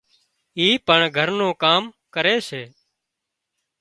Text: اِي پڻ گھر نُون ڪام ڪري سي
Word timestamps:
اِي 0.57 0.67
پڻ 0.87 0.99
گھر 1.17 1.29
نُون 1.37 1.51
ڪام 1.63 1.83
ڪري 2.13 2.35
سي 2.49 2.63